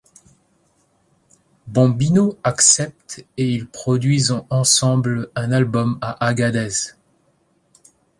[1.67, 6.93] Bombino accepte et ils produisent ensemble un album à Agadez.